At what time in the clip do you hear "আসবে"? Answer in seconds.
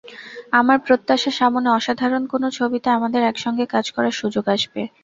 4.55-4.81